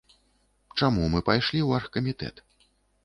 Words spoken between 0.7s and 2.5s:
Чаму мы пайшлі ў аргкамітэт?